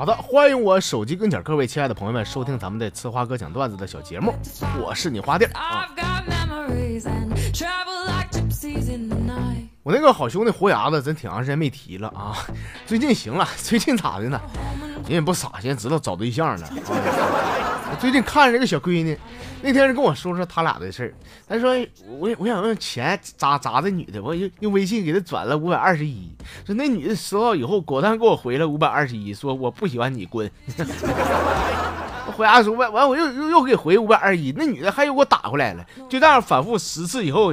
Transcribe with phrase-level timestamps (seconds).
[0.00, 4.32] 好的，欢迎我手机跟前各位亲爱的朋友们收听咱们的呲花哥讲段子的小节目，
[4.82, 5.86] 我是你花弟啊。
[9.82, 12.34] 我那个好兄弟胡牙子，真挺长时间没提了啊。
[12.88, 14.40] 最近行了，最近咋的呢？
[15.04, 16.70] 人也不傻，现在知道找对象了。
[17.98, 19.18] 最近看着这个小闺女，
[19.62, 21.12] 那天是跟我说说他俩的事儿。
[21.46, 21.74] 他说
[22.06, 26.30] 我我想用钱砸砸这女的，我用用微信给她转了五百二十一。
[26.64, 30.50] 说那女的收到以后，果断给我回了五百二十一，说我不喜欢你，滚。
[32.36, 35.84] 回家说完完我又又又给回五百二十一，那女的还又给我打回来了。
[36.08, 37.52] 就这样反复十次以后，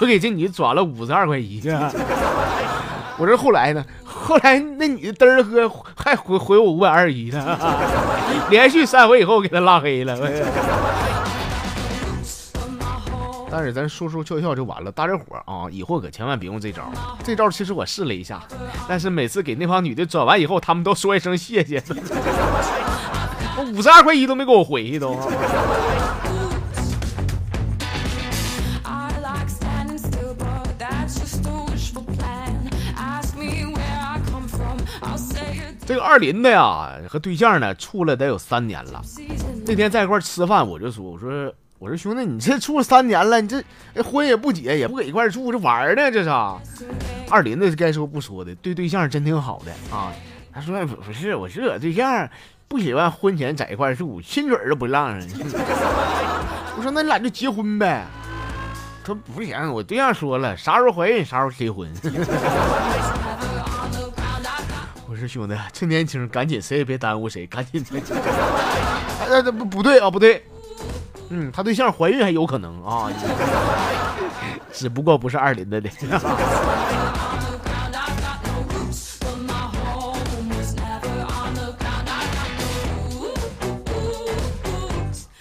[0.00, 1.62] 我 给这女的转了五十二块一。
[3.22, 3.84] 我说后来呢？
[4.04, 7.56] 后来那女的嘚儿喝还回回我五百二十一呢，
[8.50, 10.18] 连续三回以后给他拉黑了。
[13.48, 16.82] 但是咱说说笑笑就完了，大家伙啊，以后可千万别用这招。
[17.22, 18.42] 这招其实我试了一下，
[18.88, 21.80] 但是每次给那帮女的转完以后，他们都说一声谢谢。
[23.56, 25.16] 我五十二块一都没给我回都。
[35.92, 39.02] 这个二林的呀，和对象呢处了得有三年了。
[39.66, 43.62] 那天在一块吃饭，我就说：“我说，我说兄弟，你这处三年了，你这
[44.02, 46.10] 婚也不结，也不搁一块住，这玩呢？
[46.10, 46.30] 这是？”
[47.28, 50.10] 二林的该说不说的，对对象真挺好的啊。
[50.50, 52.26] 他说：“不不是，我是我对象
[52.68, 55.28] 不喜欢婚前在一块住，亲嘴都不让人。
[56.74, 58.06] ”我说：“那你俩就结婚呗。”
[59.04, 61.86] 他说：“不行，我对象说了，啥时候怀孕啥时候结婚。”
[65.26, 67.84] 兄弟，趁年轻，赶紧，谁也别耽误谁，赶紧。
[69.30, 70.44] 哎，这不不对啊，不对。
[71.30, 73.10] 嗯，他对象怀孕还有可能啊，
[74.72, 75.88] 只不过不是二林的的。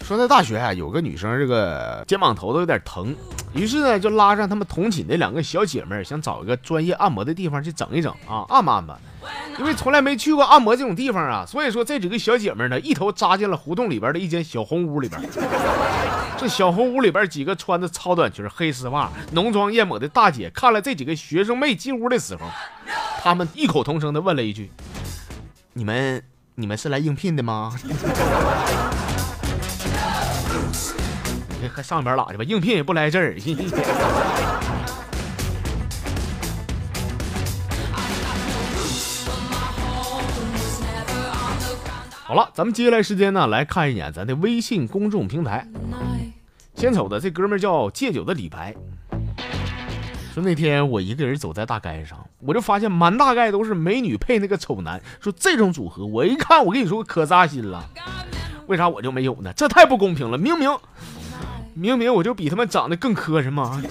[0.04, 3.16] 说在大学啊，有个女生这个肩膀头都有点疼，
[3.54, 8.94] 于是呢就拉上他们同寝的两个小姐妹，想找一个专业按摩的地方去整一整啊，按摩按摩。
[9.60, 15.22] 因为从来没去过按摩这种地方啊，所以说这几个小姐妹呢，一头扎进了胡同里边的一间小红屋里边。
[16.38, 22.48] 这小红屋里边几个穿着超短裙、黑丝袜、浓妆艳抹的大姐，看了这几个学生妹进屋的时候，
[23.22, 24.72] 她们异口同声的问了一句
[25.74, 26.24] ：“你们，
[26.56, 27.76] 你们是来应聘的吗？”
[31.62, 33.36] 你还上边拉去吧，应聘也不来这儿。
[42.32, 45.68] 好了，咱们接下来时间呢，来看一眼咱的微信公众平台。
[46.76, 48.74] 先瞅的这哥们叫戒酒的李白，
[50.34, 57.84] 说那天我一个人走在大街上，我就发现满大街都是美女配那个丑男，说这种组合，我一看，我跟你说可扎心了。
[58.68, 59.52] 为啥我就没有呢？
[59.52, 60.38] 这太不公平了！
[60.38, 60.70] 明明
[61.74, 63.84] 明明我就比他们长得更磕碜嘛。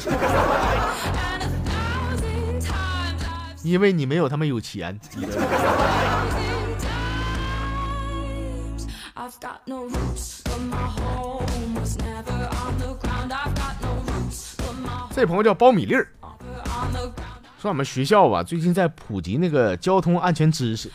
[3.63, 4.99] 因为你没有他们有钱。
[15.13, 16.33] 这朋友叫苞米粒儿啊，
[17.61, 20.91] 说俺们学校吧，最近在普及那个交通安全知识。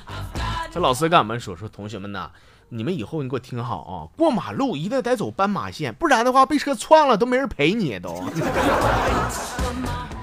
[0.72, 2.32] 这老师跟俺们说说，同学们呐，
[2.70, 8.10] 你们以后你给我听好啊，过马路一定得走斑马线，不然的话被车撞了都没人陪你都。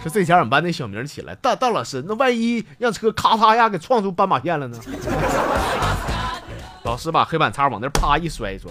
[0.03, 4.77] 说这前俺们班那小明起来，大大老师，那万一让车咔嚓一下给撞出斑马线了呢？
[6.85, 8.71] 老师把黑板擦往那啪一摔，摔：“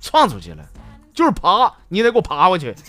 [0.00, 0.62] 撞出去了，
[1.14, 2.74] 就是爬，你得给我爬过去。”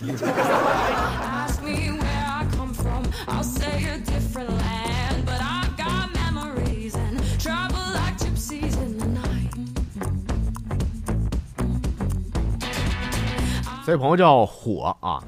[13.86, 15.20] 这朋友叫火啊，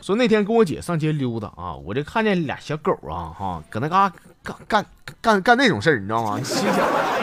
[0.00, 4.12] 说那天跟我姐上街溜达啊，我就看见俩小狗啊，哈，搁那嘎
[4.44, 4.86] 干干
[5.20, 6.38] 干干那种事儿，你知道吗？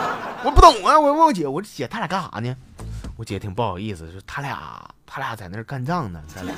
[0.45, 0.99] 我不懂啊！
[0.99, 2.55] 我问我姐，我说姐，他俩干啥呢？
[3.17, 6.21] 我姐挺不好意思，说他俩他俩在那干仗呢。
[6.27, 6.53] 咱俩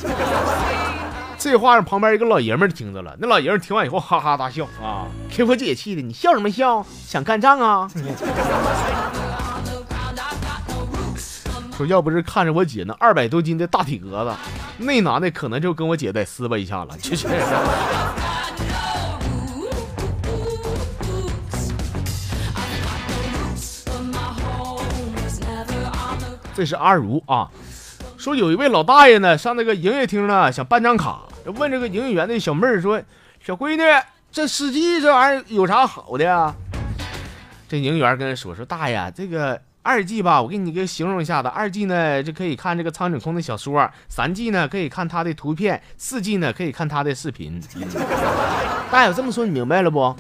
[1.40, 6.86] 这话让旁边一个老爷们听着了，那老爷们听完以后哈哈大笑啊，给我姐气的，你笑什么笑？
[7.06, 7.90] 想干仗啊？
[11.78, 14.36] 说要不是看着我姐那二百多斤的大体格子，
[14.84, 17.26] 那男的可能就跟我姐得撕巴一下了，确实。
[26.58, 27.48] 这是阿如啊，
[28.18, 33.00] 说有一位老大爷呢，上那个营业厅呢，想办张卡，问这个营业员的小妹儿说
[33.40, 33.84] ：“小闺女，
[34.32, 36.52] 这司机这玩意儿有啥好的呀？”
[37.70, 47.62] 这营业员跟人说说大爷，这个二 G 吧，我给你个形容一下子，二 G 呢就可以看这个苍井空的小说，三 G 呢可以看他的图片，四 G 呢可以看他的视频。
[48.92, 50.16] 大爷，我这么说你明白了不？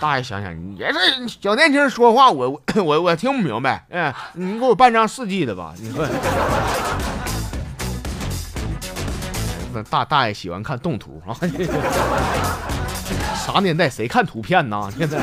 [0.00, 3.86] 大爷想想，你这小年轻说话，我我我听不明白。
[3.90, 6.06] 哎，你给我办张四 G 的吧，你说。
[9.72, 11.36] 那大大爷喜欢看动图啊。
[13.34, 14.90] 啥年代谁看图片呢？
[14.96, 15.18] 现在。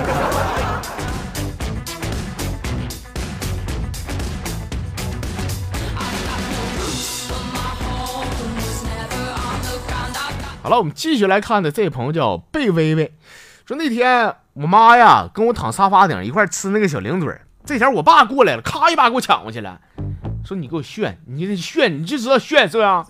[10.64, 13.12] 好了，我们继续来看的这位朋友叫贝微微，
[13.72, 17.34] 说那天我妈呀跟我躺沙发顶一块吃那个小零嘴，
[17.64, 19.80] 这前我爸过来了，咔一把给我抢过去了，
[20.44, 23.08] 说你给我炫，你这炫你就知道炫是吧？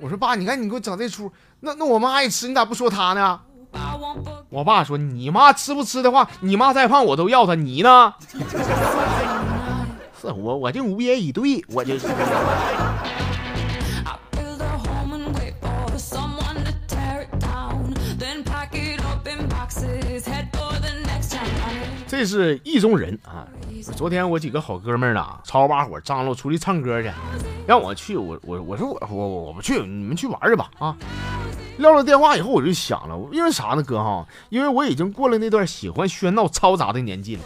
[0.00, 1.30] 我说爸，你看你给我整这出，
[1.60, 3.38] 那那我妈爱吃，你咋不说她呢？
[4.48, 8.12] 我爸说：“你妈吃不吃的话，你妈再胖我都要她，你呢？”
[10.20, 12.08] 是我，我就无言以对，我就是。
[22.20, 23.48] 这是意中人啊！
[23.96, 27.10] 昨天我几个好哥们儿呢，吵把火，张罗出去唱歌去，
[27.66, 30.94] 让我去，我我我说我我我不去，你们去玩去吧啊！
[31.78, 34.26] 撂了电话以后，我就想了，因为啥呢，哥哈？
[34.50, 37.42] 因为我已经过了那段喜欢喧闹嘈杂的年纪了。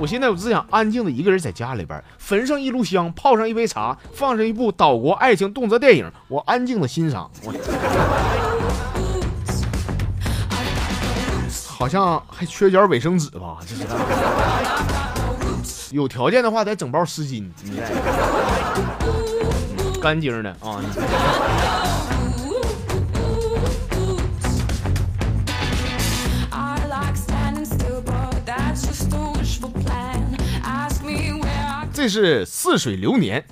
[0.00, 7.30] 我现在我只想安静的一个人在家里边，焚上一炷香，泡上一杯茶，放上一部岛国爱情动作电影，我安静的欣赏。
[7.42, 7.52] 我
[11.84, 13.58] 好像还缺点卫生纸吧？
[13.60, 13.84] 这是。
[15.94, 17.46] 有条件的话，得整包湿巾，
[20.00, 20.80] 干净的啊。
[31.92, 33.44] 这是似水流年。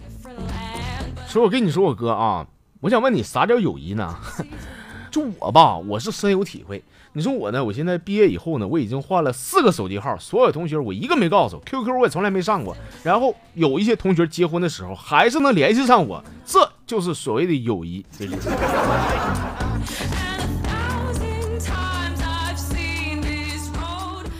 [1.28, 2.46] 说，我跟你说，我哥啊，
[2.80, 4.16] 我想问你，啥叫友谊呢？
[5.12, 6.82] 就我吧，我是深有体会。
[7.14, 7.62] 你说我呢？
[7.62, 12.74] 我现在毕业以后呢，我已经换了四个手机号，所有同学我一个没告诉，QQ 我也从来没上过。
[13.02, 18.02] 然后有一些同学结婚的时候还是能联系上我，这就是所谓的友谊。
[18.18, 18.26] 这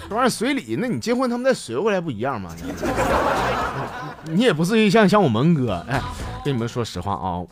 [0.09, 2.51] 玩意儿随礼，那你结婚他们再随回来不一样吗？
[4.31, 6.01] 你 也不至于像像我蒙哥，哎，
[6.43, 7.45] 跟你们说实话啊，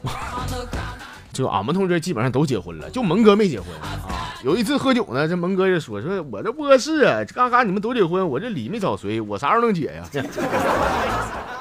[1.31, 4.10] 就俺们同学基本上都结婚了，就蒙哥没结婚啊。
[4.43, 10.03] 有一次喝酒呢，这蒙哥就说说，我这不合适啊，刚刚你们都结婚，我这礼没找谁，我啥时候能结呀？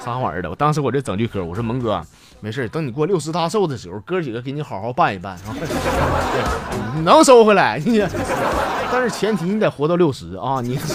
[0.04, 0.50] 啥玩意儿的？
[0.50, 2.02] 我当时我这整句嗑，我说蒙哥，
[2.40, 5.38] 没事，等你过六十大寿的时候，哥几个给你好好办一办，
[6.96, 8.02] 你能收回来，你。
[8.92, 10.62] 但是前提你得活到六十啊！
[10.62, 10.80] 你。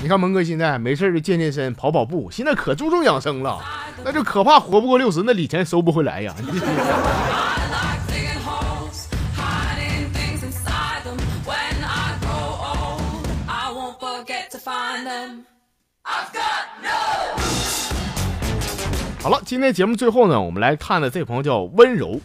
[0.00, 3.58] 你看蒙哥现在没事就健健身、跑跑步，现在可注重养生了，
[4.04, 6.32] 那就可怕活不过六十，那礼钱收不回来呀。
[19.22, 22.20] 好了，今天节目最后呢，我们来看的这朋友叫温柔。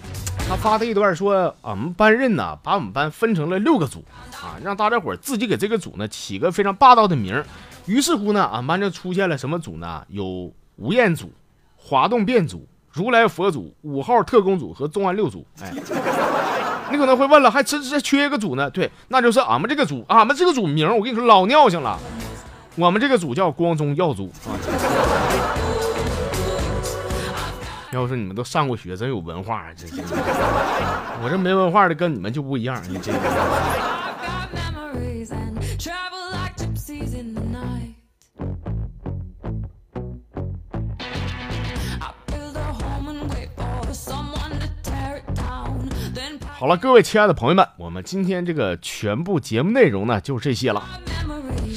[0.50, 4.03] 他发的一段说：“俺们班任呢，把我们班分成了六个组
[4.34, 7.46] 啊，让大家伙自己给这个组呢起个非常霸道的名儿。
[7.86, 10.03] 于是乎呢，俺班就出现了什么组呢？
[10.10, 11.32] 有吴彦祖、
[11.77, 15.46] 滑动变组、如来佛祖、五号特工组和重案六组。
[15.62, 15.72] 哎，
[16.91, 18.70] 你 可能会问了，还这这缺一个组呢？
[18.72, 20.03] 对，那就是俺们这个组。
[20.10, 21.98] 俺们这个组名，我跟你说老尿性了。
[22.80, 24.56] 我们这个组叫光宗耀祖啊。”
[27.92, 30.04] 要说你们都上过学，真有文化，这这，
[31.24, 32.82] 我这没文化的跟你们就不一样。
[32.88, 33.12] 你这。
[46.52, 50.84] 好了，各位亲爱的朋友们，我们今天这个全部节目内容呢，就这些了。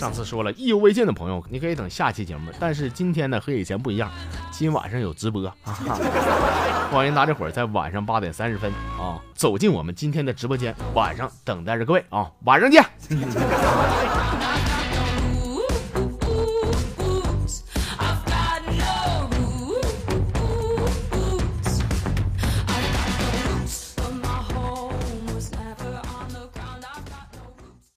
[0.03, 2.51] 上次说了，意犹未尽的朋友，你可以等下期节目。
[2.59, 4.11] 但是今天呢，和以前不一样，
[4.51, 5.55] 今晚上有直播啊！
[6.91, 12.85] 欢迎大家伙在晚上八点三十分啊，走进我们今天的直播间，晚上等待着各位啊，晚上见。